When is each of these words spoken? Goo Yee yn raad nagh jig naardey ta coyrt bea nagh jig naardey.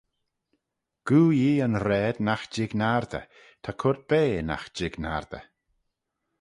Goo 1.07 1.31
Yee 1.39 1.63
yn 1.67 1.75
raad 1.85 2.17
nagh 2.27 2.45
jig 2.53 2.71
naardey 2.81 3.25
ta 3.63 3.71
coyrt 3.81 4.03
bea 4.09 4.41
nagh 4.49 4.67
jig 4.77 4.93
naardey. 5.03 5.45